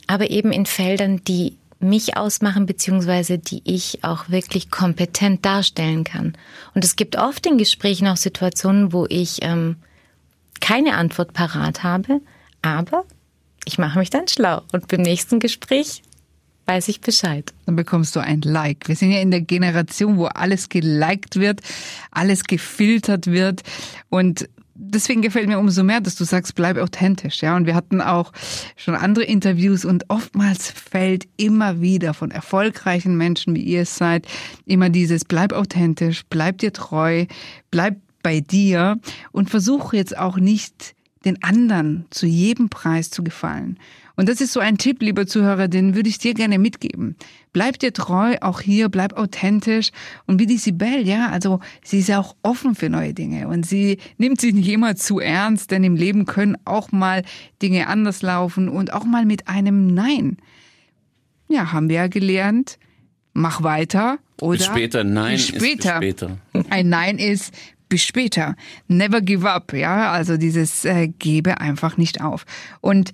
[0.07, 6.37] aber eben in Feldern, die mich ausmachen, beziehungsweise die ich auch wirklich kompetent darstellen kann.
[6.75, 9.77] Und es gibt oft in Gesprächen auch Situationen, wo ich ähm,
[10.61, 12.21] keine Antwort parat habe,
[12.61, 13.05] aber
[13.65, 16.03] ich mache mich dann schlau und beim nächsten Gespräch
[16.67, 17.53] weiß ich Bescheid.
[17.67, 18.87] Dann bekommst du ein Like.
[18.87, 21.63] Wir sind ja in der Generation, wo alles geliked wird,
[22.11, 23.63] alles gefiltert wird
[24.09, 24.49] und
[24.81, 27.57] deswegen gefällt mir umso mehr, dass du sagst, bleib authentisch, ja.
[27.57, 28.33] Und wir hatten auch
[28.77, 34.27] schon andere Interviews und oftmals fällt immer wieder von erfolgreichen Menschen, wie ihr es seid,
[34.67, 37.27] immer dieses, bleib authentisch, bleib dir treu,
[37.71, 38.99] bleib bei dir
[39.33, 43.79] und versuche jetzt auch nicht den anderen zu jedem Preis zu gefallen.
[44.21, 47.17] Und das ist so ein Tipp, lieber Zuhörer, den würde ich dir gerne mitgeben.
[47.55, 49.93] Bleib dir treu, auch hier, bleib authentisch.
[50.27, 53.65] Und wie die Sibel, ja, also sie ist ja auch offen für neue Dinge und
[53.65, 57.23] sie nimmt sich nicht immer zu ernst, denn im Leben können auch mal
[57.63, 60.37] Dinge anders laufen und auch mal mit einem Nein.
[61.49, 62.79] Ja, haben wir ja gelernt.
[63.33, 65.03] Mach weiter oder bis später.
[65.03, 65.99] Nein bis später.
[65.99, 66.37] Bis später.
[66.69, 67.55] Ein Nein ist
[67.89, 68.55] bis später.
[68.87, 72.45] Never give up, ja, also dieses äh, gebe einfach nicht auf.
[72.83, 73.13] Und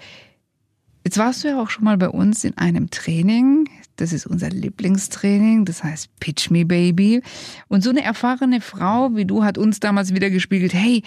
[1.07, 3.69] Jetzt warst du ja auch schon mal bei uns in einem Training.
[3.95, 7.23] Das ist unser Lieblingstraining, das heißt Pitch Me Baby.
[7.69, 11.05] Und so eine erfahrene Frau wie du hat uns damals wieder gespiegelt, hey,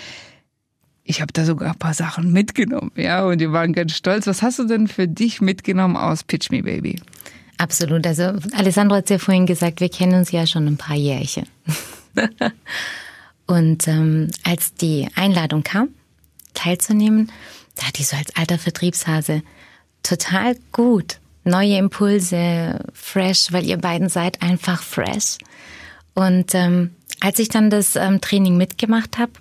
[1.04, 4.26] ich habe da sogar ein paar Sachen mitgenommen, ja, und wir waren ganz stolz.
[4.26, 7.02] Was hast du denn für dich mitgenommen aus Pitch Me Baby?
[7.58, 8.08] Absolut.
[8.08, 11.46] Also Alessandro hat ja vorhin gesagt, wir kennen uns ja schon ein paar Jährchen.
[13.48, 15.90] und ähm, als die Einladung kam,
[16.54, 17.30] teilzunehmen,
[17.76, 19.42] da hat die so als alter Vertriebshase
[20.04, 21.20] total gut.
[21.44, 25.38] Neue Impulse, fresh, weil ihr beiden seid einfach fresh.
[26.14, 29.32] Und ähm, als ich dann das ähm, Training mitgemacht habe,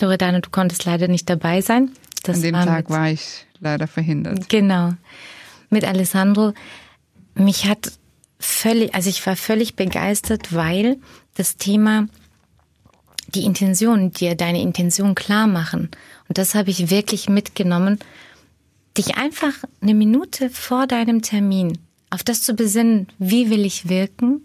[0.00, 1.90] Loredane, du konntest leider nicht dabei sein.
[2.24, 4.48] Das An dem war Tag war ich leider verhindert.
[4.48, 4.92] Genau.
[5.70, 6.52] Mit Alessandro.
[7.34, 7.92] Mich hat
[8.38, 10.98] völlig, also ich war völlig begeistert, weil
[11.34, 12.08] das Thema
[13.28, 15.90] die Intention, dir deine Intention klar machen.
[16.28, 17.98] Und das habe ich wirklich mitgenommen
[18.96, 21.78] dich einfach eine Minute vor deinem Termin
[22.10, 24.44] auf das zu besinnen, wie will ich wirken,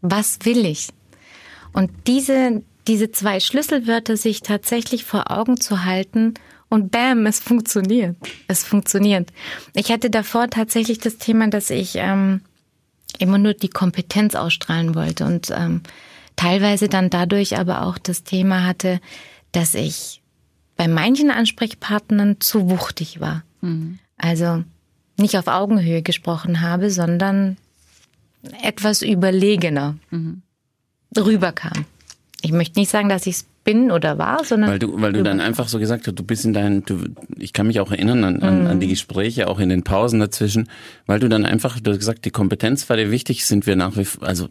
[0.00, 0.88] was will ich.
[1.72, 6.34] Und diese, diese zwei Schlüsselwörter sich tatsächlich vor Augen zu halten
[6.68, 8.16] und bam, es funktioniert.
[8.48, 9.30] Es funktioniert.
[9.74, 12.40] Ich hatte davor tatsächlich das Thema, dass ich ähm,
[13.18, 15.82] immer nur die Kompetenz ausstrahlen wollte und ähm,
[16.34, 19.00] teilweise dann dadurch aber auch das Thema hatte,
[19.52, 20.20] dass ich
[20.76, 23.44] bei manchen Ansprechpartnern zu wuchtig war.
[23.62, 23.98] Mhm.
[24.18, 24.62] Also
[25.18, 27.56] nicht auf Augenhöhe gesprochen habe, sondern
[28.62, 30.42] etwas überlegener mhm.
[31.16, 31.86] rüberkam.
[32.42, 34.70] Ich möchte nicht sagen, dass ich es bin oder war, sondern.
[34.70, 37.04] Weil du, weil du dann einfach so gesagt hast, du bist in deinen, du,
[37.38, 38.90] ich kann mich auch erinnern an, an, an die mhm.
[38.90, 40.68] Gespräche, auch in den Pausen dazwischen,
[41.06, 43.96] weil du dann einfach, du hast gesagt, die Kompetenz war dir wichtig, sind wir nach
[43.96, 44.48] wie vor, also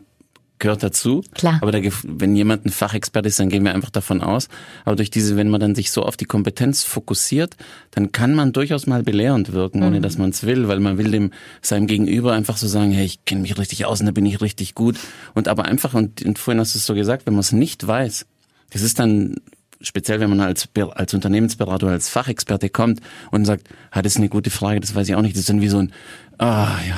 [0.61, 1.21] gehört dazu.
[1.33, 1.59] Klar.
[1.61, 4.47] Aber da, wenn jemand ein Fachexperte ist, dann gehen wir einfach davon aus.
[4.85, 7.57] Aber durch diese, wenn man dann sich so auf die Kompetenz fokussiert,
[7.91, 10.01] dann kann man durchaus mal belehrend wirken, ohne mhm.
[10.01, 13.25] dass man es will, weil man will dem seinem Gegenüber einfach so sagen, hey, ich
[13.25, 14.97] kenne mich richtig aus und da bin ich richtig gut.
[15.33, 17.85] Und aber einfach, und, und vorhin hast du es so gesagt, wenn man es nicht
[17.85, 18.25] weiß,
[18.69, 19.35] das ist dann
[19.81, 24.51] speziell, wenn man als, als Unternehmensberater, als Fachexperte kommt und sagt, hat es eine gute
[24.51, 25.91] Frage, das weiß ich auch nicht, das ist dann wie so ein,
[26.37, 26.97] ah ja,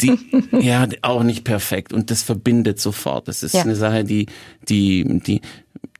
[0.00, 0.18] die,
[0.60, 3.28] ja, auch nicht perfekt und das verbindet sofort.
[3.28, 3.62] Das ist ja.
[3.62, 4.26] eine Sache, die,
[4.68, 5.40] die, die,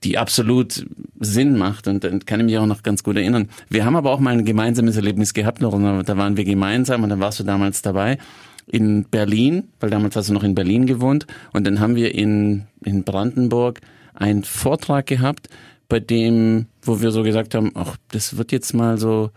[0.04, 0.86] die absolut
[1.20, 3.48] Sinn macht und dann kann ich mich auch noch ganz gut erinnern.
[3.68, 5.72] Wir haben aber auch mal ein gemeinsames Erlebnis gehabt, noch,
[6.02, 8.18] da waren wir gemeinsam und dann warst du damals dabei
[8.66, 12.64] in Berlin, weil damals hast du noch in Berlin gewohnt und dann haben wir in,
[12.84, 13.80] in Brandenburg
[14.14, 15.48] einen Vortrag gehabt,
[15.88, 19.30] bei dem, wo wir so gesagt haben, ach, das wird jetzt mal so.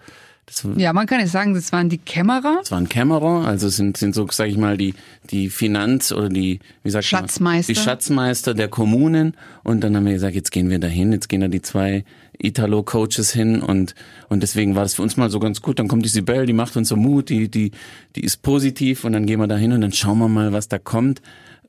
[0.77, 2.57] Ja, man kann jetzt sagen, das waren die Kämmerer.
[2.59, 4.93] Das waren Kämmerer, also sind, sind so, sage ich mal, die,
[5.31, 7.71] die Finanz- oder die, wie sagt Schatzmeister.
[7.71, 9.35] Man, die Schatzmeister der Kommunen.
[9.63, 12.05] Und dann haben wir gesagt, jetzt gehen wir dahin, jetzt gehen da die zwei
[12.37, 13.95] Italo-Coaches hin und,
[14.29, 15.79] und deswegen war das für uns mal so ganz gut.
[15.79, 17.71] Dann kommt die Sibel, die macht uns so Mut, die, die,
[18.15, 20.67] die ist positiv und dann gehen wir da hin und dann schauen wir mal, was
[20.67, 21.21] da kommt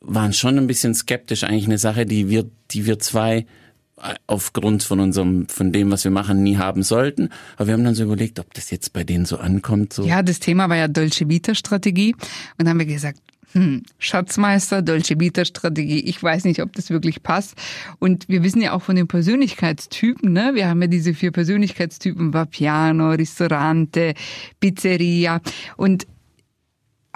[0.07, 1.45] waren schon ein bisschen skeptisch.
[1.45, 3.47] Eigentlich eine Sache, die wir, die wir zwei
[4.27, 7.31] aufgrund von unserem, von dem, was wir machen, nie haben sollten.
[7.57, 9.93] Aber wir haben dann so überlegt, ob das jetzt bei denen so ankommt.
[9.93, 10.05] So.
[10.05, 12.13] Ja, das Thema war ja Dolce Vita Strategie.
[12.15, 12.23] Und
[12.59, 13.21] dann haben wir gesagt,
[13.53, 16.01] hm, Schatzmeister, Dolce Vita Strategie.
[16.01, 17.55] Ich weiß nicht, ob das wirklich passt.
[17.99, 20.51] Und wir wissen ja auch von den Persönlichkeitstypen, ne?
[20.55, 24.13] Wir haben ja diese vier Persönlichkeitstypen, Vapiano, Ristorante,
[24.61, 25.41] Pizzeria.
[25.79, 26.07] Und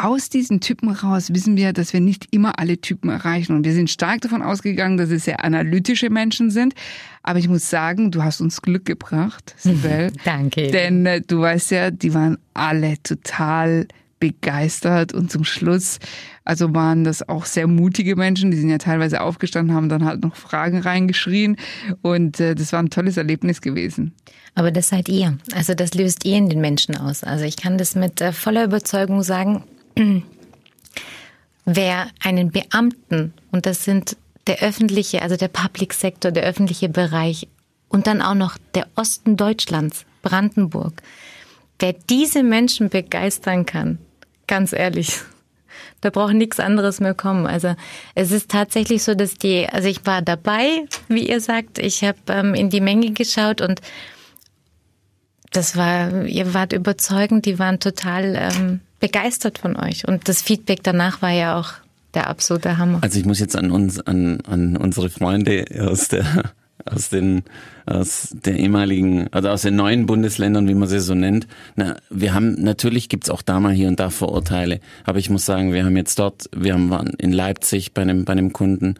[0.04, 3.54] aus diesen Typen raus wissen wir, dass wir nicht immer alle Typen erreichen.
[3.54, 6.74] Und wir sind stark davon ausgegangen, dass es sehr analytische Menschen sind.
[7.22, 10.12] Aber ich muss sagen, du hast uns Glück gebracht, Sibel.
[10.24, 10.70] Danke.
[10.70, 13.86] Denn äh, du weißt ja, die waren alle total
[14.20, 15.98] begeistert und zum Schluss,
[16.44, 20.22] also waren das auch sehr mutige Menschen, die sind ja teilweise aufgestanden, haben dann halt
[20.22, 21.56] noch Fragen reingeschrien
[22.02, 24.12] und äh, das war ein tolles Erlebnis gewesen.
[24.54, 27.24] Aber das seid ihr, also das löst ihr in den Menschen aus.
[27.24, 29.64] Also ich kann das mit äh, voller Überzeugung sagen,
[31.64, 37.48] wer einen Beamten, und das sind der öffentliche, also der Public Sector, der öffentliche Bereich
[37.88, 41.02] und dann auch noch der Osten Deutschlands, Brandenburg,
[41.78, 43.98] wer diese Menschen begeistern kann,
[44.46, 45.20] ganz ehrlich,
[46.00, 47.46] da braucht nichts anderes mehr kommen.
[47.46, 47.74] Also
[48.14, 52.18] es ist tatsächlich so, dass die, also ich war dabei, wie ihr sagt, ich habe
[52.28, 53.80] ähm, in die Menge geschaut und
[55.52, 60.06] das war, ihr wart überzeugend, die waren total ähm, begeistert von euch.
[60.06, 61.72] Und das Feedback danach war ja auch
[62.14, 62.98] der absolute Hammer.
[63.02, 66.52] Also ich muss jetzt an uns, an, an unsere Freunde aus der
[66.86, 67.42] aus den
[67.86, 71.46] aus der ehemaligen, also aus den neuen Bundesländern, wie man sie so nennt.
[71.76, 75.44] Na, wir haben natürlich gibt's auch da mal hier und da Vorurteile, aber ich muss
[75.44, 78.94] sagen, wir haben jetzt dort, wir haben waren in Leipzig bei einem bei einem Kunden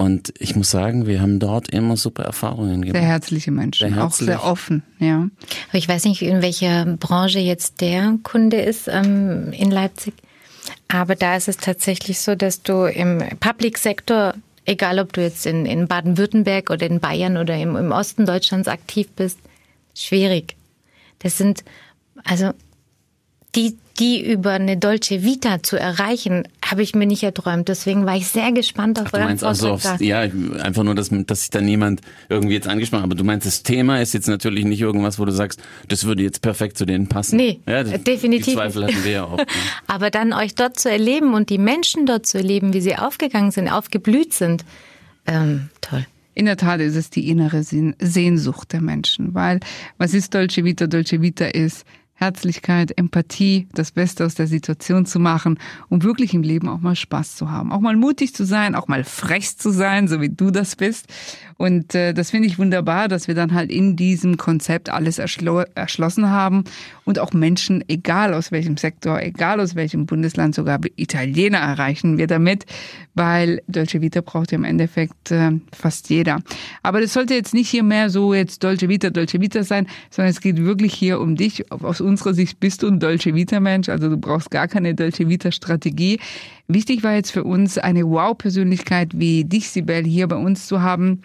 [0.00, 2.98] und ich muss sagen, wir haben dort immer super Erfahrungen gemacht.
[2.98, 4.30] Sehr herzliche Menschen, sehr herzlich.
[4.30, 5.28] auch sehr offen, ja.
[5.68, 10.14] Aber ich weiß nicht, in welcher Branche jetzt der Kunde ist ähm, in Leipzig.
[10.88, 14.32] Aber da ist es tatsächlich so, dass du im Public Sektor,
[14.64, 18.68] egal ob du jetzt in, in Baden-Württemberg oder in Bayern oder im, im Osten Deutschlands
[18.68, 19.38] aktiv bist,
[19.94, 20.56] schwierig.
[21.18, 21.62] Das sind,
[22.24, 22.52] also
[23.54, 27.68] die, die über eine Dolce Vita zu erreichen, habe ich mir nicht erträumt.
[27.68, 31.10] Deswegen war ich sehr gespannt auf Ach, du meinst also aufs, Ja, einfach nur, dass,
[31.10, 33.08] dass sich da niemand irgendwie jetzt angesprochen hat.
[33.08, 36.22] Aber du meinst, das Thema ist jetzt natürlich nicht irgendwas, wo du sagst, das würde
[36.22, 37.36] jetzt perfekt zu denen passen.
[37.36, 38.46] Nee, ja, das, definitiv.
[38.46, 39.38] Die Zweifel hatten wir ja auch.
[39.50, 39.56] Ja.
[39.86, 43.50] Aber dann euch dort zu erleben und die Menschen dort zu erleben, wie sie aufgegangen
[43.50, 44.64] sind, aufgeblüht sind,
[45.26, 46.06] ähm, toll.
[46.34, 49.60] In der Tat ist es die innere Sehnsucht der Menschen, weil
[49.98, 50.86] was ist Dolce Vita?
[50.86, 51.84] Dolce Vita ist
[52.20, 56.94] Herzlichkeit, Empathie, das Beste aus der Situation zu machen, um wirklich im Leben auch mal
[56.94, 57.72] Spaß zu haben.
[57.72, 61.06] Auch mal mutig zu sein, auch mal frech zu sein, so wie du das bist.
[61.56, 65.62] Und äh, das finde ich wunderbar, dass wir dann halt in diesem Konzept alles erschlo
[65.74, 66.64] erschlossen haben
[67.04, 72.26] und auch Menschen, egal aus welchem Sektor, egal aus welchem Bundesland, sogar Italiener erreichen wir
[72.26, 72.64] damit,
[73.14, 76.40] weil Dolce Vita braucht ja im Endeffekt äh, fast jeder.
[76.82, 80.30] Aber das sollte jetzt nicht hier mehr so jetzt Dolce Vita, Dolce Vita sein, sondern
[80.30, 83.88] es geht wirklich hier um dich aus unserer Sicht bist du ein Dolce Vita Mensch,
[83.88, 86.18] also du brauchst gar keine Dolce Vita Strategie.
[86.68, 91.22] Wichtig war jetzt für uns eine Wow-Persönlichkeit wie dich, Sibel, hier bei uns zu haben.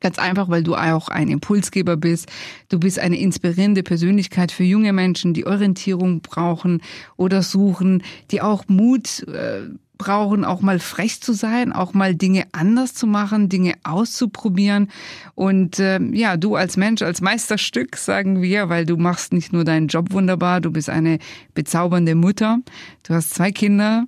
[0.00, 2.30] Ganz einfach, weil du auch ein Impulsgeber bist.
[2.70, 6.80] Du bist eine inspirierende Persönlichkeit für junge Menschen, die Orientierung brauchen
[7.16, 9.68] oder suchen, die auch Mut äh,
[10.00, 14.88] brauchen, auch mal frech zu sein, auch mal Dinge anders zu machen, Dinge auszuprobieren.
[15.34, 19.64] Und äh, ja, du als Mensch, als Meisterstück, sagen wir, weil du machst nicht nur
[19.64, 21.18] deinen Job wunderbar, du bist eine
[21.52, 22.60] bezaubernde Mutter.
[23.02, 24.06] Du hast zwei Kinder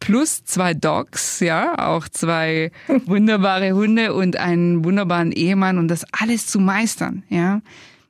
[0.00, 2.72] plus zwei Dogs, ja, auch zwei
[3.06, 7.62] wunderbare Hunde und einen wunderbaren Ehemann und das alles zu meistern, ja.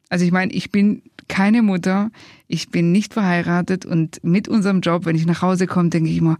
[0.09, 2.11] Also ich meine, ich bin keine Mutter,
[2.49, 6.17] ich bin nicht verheiratet und mit unserem Job, wenn ich nach Hause komme, denke ich
[6.17, 6.39] immer,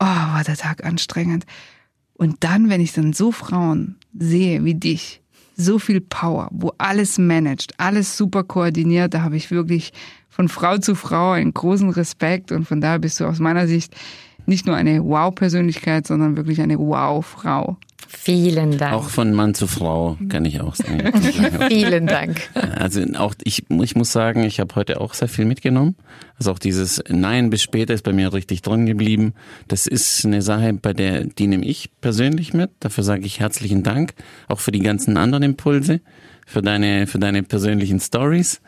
[0.00, 1.44] oh, war der Tag anstrengend.
[2.14, 5.20] Und dann, wenn ich dann so Frauen sehe wie dich,
[5.56, 9.92] so viel Power, wo alles managt, alles super koordiniert, da habe ich wirklich
[10.28, 13.94] von Frau zu Frau einen großen Respekt und von daher bist du aus meiner Sicht
[14.46, 17.76] nicht nur eine Wow-Persönlichkeit, sondern wirklich eine Wow-Frau.
[18.08, 18.94] Vielen Dank.
[18.94, 21.12] Auch von Mann zu Frau kann ich auch sagen.
[21.68, 22.48] Vielen Dank.
[22.54, 25.96] Also auch ich, ich muss sagen, ich habe heute auch sehr viel mitgenommen.
[26.38, 29.34] Also auch dieses Nein bis später ist bei mir richtig drin geblieben.
[29.68, 32.70] Das ist eine Sache, bei der die nehme ich persönlich mit.
[32.80, 34.14] Dafür sage ich herzlichen Dank,
[34.48, 36.00] auch für die ganzen anderen Impulse,
[36.46, 38.60] für deine für deine persönlichen Stories,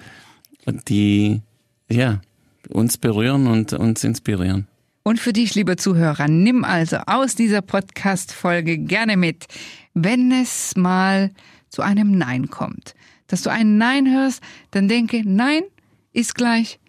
[0.89, 1.43] die
[1.89, 2.21] ja
[2.69, 4.67] uns berühren und uns inspirieren.
[5.07, 9.47] Und für dich, liebe Zuhörer, nimm also aus dieser Podcast-Folge gerne mit,
[9.95, 11.31] wenn es mal
[11.69, 12.97] zu einem Nein kommt.
[13.29, 14.43] Dass du ein Nein hörst,
[14.73, 15.63] dann denke, Nein
[16.13, 16.81] ist gleich.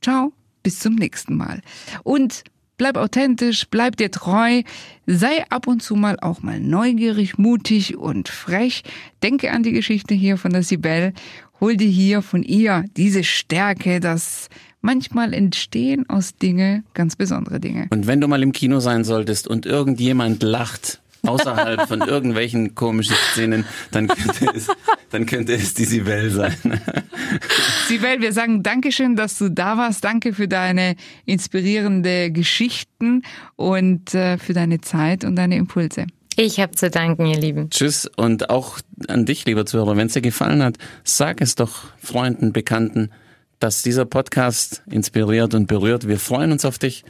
[0.00, 0.32] Ciao,
[0.62, 1.62] bis zum nächsten Mal.
[2.04, 2.44] Und
[2.76, 4.62] bleib authentisch, bleib dir treu,
[5.06, 8.84] sei ab und zu mal auch mal neugierig, mutig und frech.
[9.20, 11.12] Denke an die Geschichte hier von der Sibel.
[11.58, 14.48] Hol dir hier von ihr diese Stärke, das
[14.84, 17.86] manchmal entstehen aus Dinge ganz besondere Dinge.
[17.90, 23.16] Und wenn du mal im Kino sein solltest und irgendjemand lacht, außerhalb von irgendwelchen komischen
[23.32, 24.68] Szenen, dann könnte es,
[25.10, 26.54] dann könnte es die Sibel sein.
[27.88, 30.04] Sibel, wir sagen Dankeschön, dass du da warst.
[30.04, 33.22] Danke für deine inspirierende Geschichten
[33.56, 36.06] und äh, für deine Zeit und deine Impulse.
[36.36, 37.70] Ich habe zu danken, ihr Lieben.
[37.70, 41.84] Tschüss und auch an dich, lieber Zuhörer, wenn es dir gefallen hat, sag es doch
[42.02, 43.10] Freunden, Bekannten,
[43.64, 46.06] dass dieser Podcast inspiriert und berührt.
[46.06, 47.02] Wir freuen uns auf dich.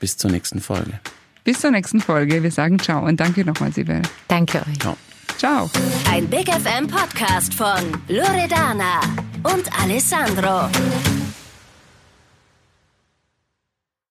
[0.00, 1.00] Bis zur nächsten Folge.
[1.44, 2.42] Bis zur nächsten Folge.
[2.42, 4.02] Wir sagen ciao und danke nochmal, Sibel.
[4.28, 4.78] Danke euch.
[4.80, 4.98] Ciao.
[5.38, 5.70] Ciao.
[6.10, 9.00] Ein Big FM Podcast von Loredana
[9.44, 10.68] und Alessandro.